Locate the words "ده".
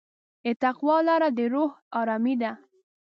2.41-2.51